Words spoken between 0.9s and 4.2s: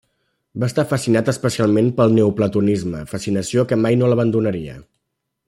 fascinat especialment pel neoplatonisme, fascinació que mai no